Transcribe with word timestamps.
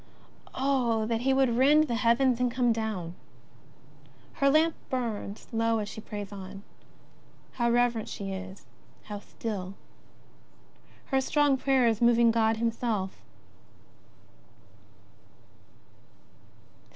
Oh, 0.55 1.05
that 1.05 1.21
He 1.21 1.31
would 1.31 1.55
rend 1.57 1.83
the 1.83 1.93
heavens 1.93 2.39
and 2.39 2.51
come 2.51 2.73
down! 2.73 3.13
Her 4.33 4.49
lamp 4.49 4.73
burns 4.89 5.47
low 5.51 5.77
as 5.77 5.87
she 5.89 6.01
prays 6.01 6.31
on. 6.31 6.63
How 7.51 7.69
reverent 7.69 8.09
she 8.09 8.33
is, 8.33 8.65
how 9.03 9.19
still. 9.19 9.75
Her 11.11 11.21
strong 11.21 11.55
prayer 11.55 11.85
is 11.87 12.01
moving 12.01 12.31
God 12.31 12.57
Himself. 12.57 13.17